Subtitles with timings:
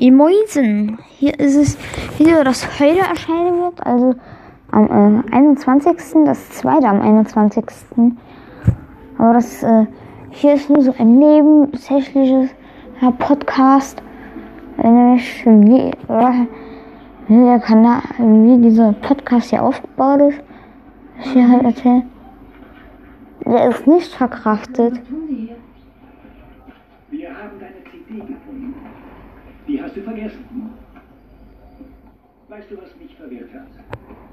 [0.00, 0.98] Moisen.
[1.18, 1.78] Hier ist es
[2.18, 4.14] Video, das heute erscheinen wird, also
[4.70, 6.24] am äh, 21.
[6.24, 7.64] Das zweite am 21.
[9.18, 9.86] Aber das äh,
[10.30, 12.50] hier ist nur so ein nebensächliches
[13.00, 14.00] ja, Podcast,
[14.76, 16.46] nämlich wie, äh,
[17.26, 20.40] wie der Kanal, wie dieser Podcast hier aufgebaut ist.
[21.20, 22.08] Ich hier halt erzählen.
[23.44, 25.00] Der ist nicht verkraftet.
[27.10, 28.36] Wir haben deine CD.
[29.88, 30.44] Hast du vergessen.
[32.48, 33.68] Weißt du, was mich verwirrt hat?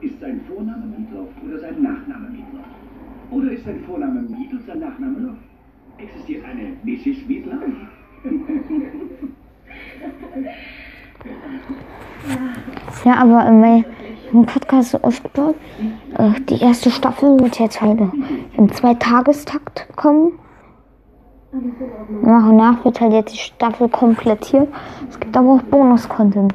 [0.00, 2.66] Ist sein Vorname Mietloff oder sein Nachname Mietloff?
[3.32, 5.38] Oder ist sein Vorname Miet und sein Nachname Loff?
[5.98, 7.26] Existiert eine Mrs.
[7.26, 7.62] Mietloff?
[13.04, 15.56] Ja, aber in meinem Podcast so aufgebaut,
[16.16, 18.12] äh, die erste Staffel wird jetzt heute
[18.56, 20.38] im Zweitagestakt kommen.
[21.52, 24.68] Nach und nach wird halt jetzt die Staffel komplettiert.
[25.08, 26.54] Es gibt aber auch Bonus-Content.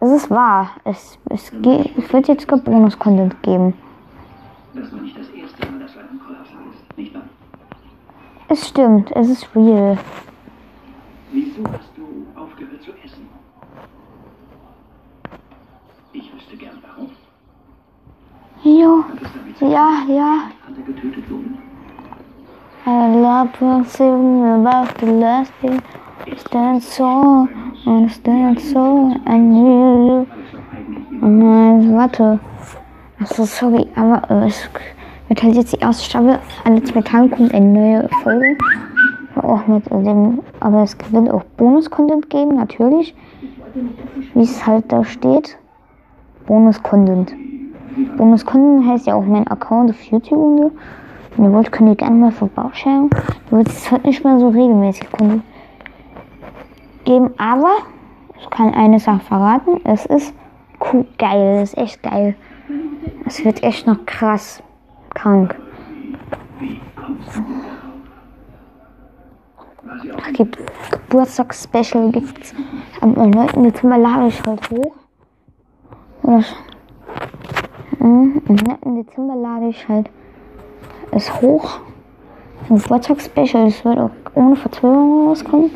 [0.00, 0.70] Es ist wahr.
[0.84, 3.74] Es, es, ge- es wird jetzt Bonus-Content geben.
[4.74, 7.22] Das war nicht das erste Mal, dass du einen Kollaps hattest, nicht wahr?
[8.48, 9.96] Es stimmt, es ist real.
[11.32, 13.28] Wieso hast du aufgehört zu essen?
[16.12, 17.10] Ich wüsste gern warum.
[18.64, 20.34] Jo, Hat ja, ja.
[20.48, 21.58] dass andere getötet wurden?
[22.90, 23.50] I love
[23.86, 25.78] singing about the last day.
[26.38, 27.46] Stand so,
[27.84, 30.26] and stand so, and you.
[31.20, 32.40] Nein, warte.
[33.20, 34.70] Achso, sorry, aber äh, es
[35.28, 36.38] wird halt jetzt die erste Staffel.
[36.64, 38.56] Alle zwei Tage kommt eine neue Folge.
[39.36, 43.14] Auch mit dem, aber es wird auch Bonus-Content geben, natürlich.
[44.32, 45.58] Wie es halt da steht.
[46.46, 47.34] Bonus-Content.
[48.16, 50.72] Bonus-Content heißt ja auch mein Account auf YouTube und so.
[51.38, 53.10] Wenn ihr wollt, könnt ihr gerne mal vorbeischauen.
[53.48, 55.44] Da wird es heute nicht mehr so regelmäßig Content
[57.04, 57.76] geben, aber
[58.40, 59.80] ich kann eine Sache verraten.
[59.84, 60.34] Es ist
[60.80, 62.34] cool, geil, es ist echt geil.
[63.24, 64.60] Es wird echt noch krass
[65.14, 65.54] krank.
[70.26, 70.58] Es gibt
[70.90, 72.52] Geburtstagsspecial gibt's
[73.00, 73.62] am 9.
[73.62, 74.92] Dezember lade ich halt hoch.
[76.24, 76.42] Oder
[78.00, 78.96] Mhm, am 9.
[78.96, 80.10] Dezember lade ich halt
[81.12, 81.80] es hoch.
[82.68, 85.70] Ein Geburtstagsspecial, das wird auch ohne Verzögerung rauskommen.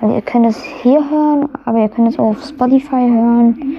[0.00, 3.76] Also ihr könnt es hier hören, aber ihr könnt es auch auf Spotify hören,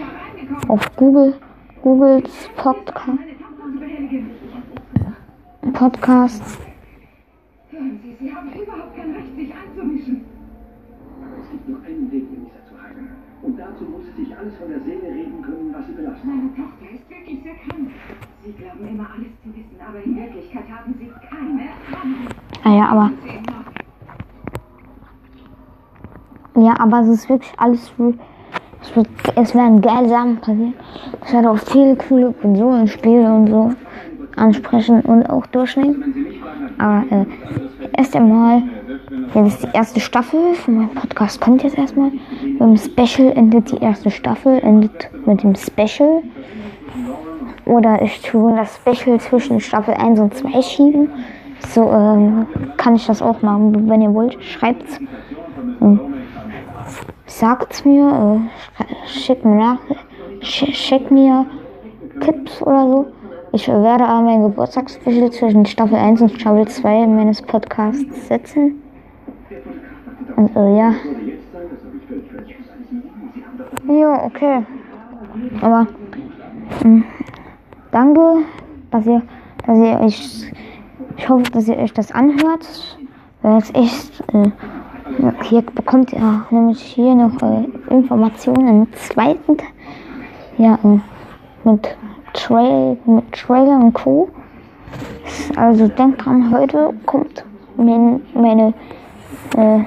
[0.68, 1.36] auf Google,
[1.82, 3.14] Googles Podca
[5.74, 6.42] Podcast.
[7.70, 10.26] Hören Sie, Sie haben überhaupt kein Recht, sich einzumischen.
[11.48, 13.08] Es gibt nur einen Weg, Melissa zu heilen.
[13.42, 16.26] Und dazu muss sie sich alles von der Seele reden können, was sie belastet.
[16.26, 17.90] Meine Tochter ist wirklich sehr krank.
[18.44, 22.28] Sie glauben immer alles zu wissen, aber in Wirklichkeit haben Sie keine Ahnung.
[22.66, 23.12] Naja, aber.
[26.62, 27.94] Ja, aber es ist wirklich alles.
[28.82, 30.74] Es, wird, es werden geile Sachen passieren.
[31.24, 33.74] Es wird auch viele coole Konsolenspiele und so
[34.36, 36.26] ansprechen und auch durchnehmen.
[36.78, 37.26] Aber äh,
[37.96, 38.64] erst einmal,
[39.34, 42.12] jetzt ist die erste Staffel von meinem Podcast kommt jetzt erstmal.
[42.42, 46.24] Dem Special endet die erste Staffel, endet mit dem Special.
[47.66, 51.10] Oder ich tue das Special zwischen Staffel 1 und 2 schieben.
[51.70, 52.48] So ähm,
[52.78, 54.42] kann ich das auch machen, wenn ihr wollt.
[54.44, 55.00] Schreibt's.
[57.26, 58.40] Sagt's mir,
[58.80, 59.80] äh, schickt mir nach,
[60.42, 61.46] sch schickt mir
[62.22, 63.06] Tipps oder so.
[63.52, 68.82] Ich werde aber mein Geburtstagsspecial zwischen Staffel 1 und Staffel 2 meines Podcasts setzen.
[70.56, 70.94] Äh, ja.
[73.88, 74.66] Ja, okay.
[75.62, 75.88] Aber
[76.84, 77.04] mh,
[77.92, 78.22] danke,
[78.92, 79.22] dass ihr,
[79.66, 80.52] dass ihr euch,
[81.18, 82.98] ich hoffe, dass ihr euch das anhört.
[83.44, 84.50] Weil es echt, äh,
[85.44, 89.66] hier bekommt ihr nämlich hier noch äh, Informationen im zweiten, Te-
[90.58, 91.00] ja, äh,
[91.70, 91.96] mit,
[92.34, 94.30] Trail, mit Trailer und Co.
[95.56, 97.46] Also denkt dran, heute kommt
[97.78, 98.74] mein, meine
[99.56, 99.80] äh,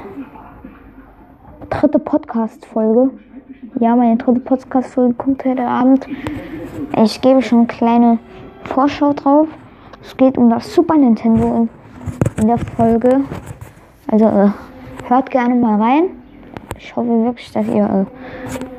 [1.69, 3.11] dritte Podcast-Folge.
[3.79, 6.07] Ja, meine dritte Podcast-Folge kommt heute Abend.
[7.03, 8.19] Ich gebe schon eine kleine
[8.65, 9.49] Vorschau drauf.
[10.03, 11.69] Es geht um das Super Nintendo in,
[12.43, 13.21] in der Folge.
[14.11, 14.51] Also äh,
[15.09, 16.05] hört gerne mal rein.
[16.79, 18.05] Ich hoffe wirklich, dass ihr äh,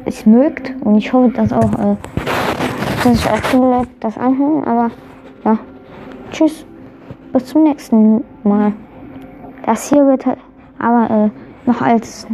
[0.05, 1.95] es mögt und ich hoffe, dass auch äh,
[3.03, 4.63] dass sich auch viele das anhören.
[4.65, 4.91] Aber
[5.45, 5.57] ja,
[6.31, 6.65] tschüss,
[7.33, 8.73] bis zum nächsten Mal.
[9.65, 10.39] Das hier wird halt
[10.81, 11.29] aber äh,
[11.69, 12.27] noch als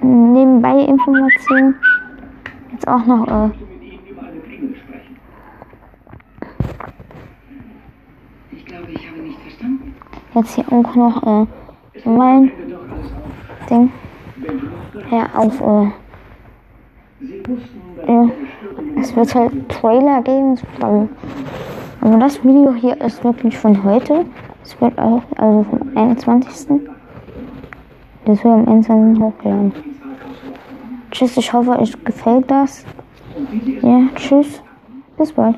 [0.00, 1.74] nebenbei Information.
[2.72, 3.50] Jetzt auch noch äh,
[10.34, 11.46] jetzt hier auch noch äh,
[12.08, 12.50] mein
[13.68, 13.92] Ding.
[15.10, 15.90] Ja auf äh,
[18.06, 18.28] ja,
[19.00, 21.08] es wird halt Trailer geben aber
[22.00, 24.24] also das Video hier ist wirklich von heute.
[24.62, 26.95] Es wird auch also vom 21.
[28.26, 29.72] Das wir am Ende hochgeladen.
[31.12, 32.84] Tschüss, ich hoffe, euch gefällt das.
[33.82, 34.60] Ja, tschüss.
[35.16, 35.56] Bis bald.